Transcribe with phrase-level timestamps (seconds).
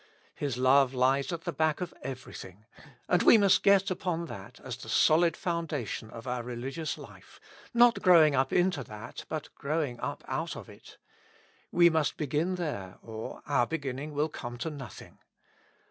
[0.33, 2.65] His love lies at the back of everything,
[3.07, 7.39] and we must get upon that as the solid foundation of our religious life,
[7.71, 10.97] not growing up into that, but growing up out of it.
[11.71, 15.19] We must begin there or our beginning will come to nothing.